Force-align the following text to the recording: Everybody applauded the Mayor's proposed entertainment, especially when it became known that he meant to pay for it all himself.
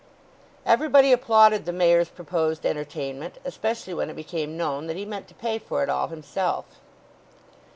Everybody 0.65 1.11
applauded 1.13 1.65
the 1.65 1.71
Mayor's 1.71 2.09
proposed 2.09 2.65
entertainment, 2.65 3.37
especially 3.45 3.93
when 3.93 4.09
it 4.09 4.15
became 4.15 4.57
known 4.57 4.87
that 4.87 4.97
he 4.97 5.05
meant 5.05 5.27
to 5.27 5.35
pay 5.35 5.59
for 5.59 5.83
it 5.83 5.91
all 5.91 6.07
himself. 6.07 6.65